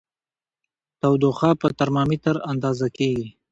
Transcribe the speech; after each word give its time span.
تودوخه 1.01 1.51
په 1.61 1.67
ترمامیتر 1.79 2.35
اندازه 2.51 2.87
کېږي. 2.97 3.27